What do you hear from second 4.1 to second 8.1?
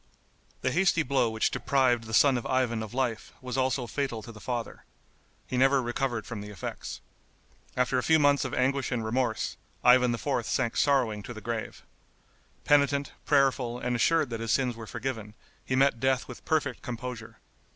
to the father. He never recovered from the effects. After a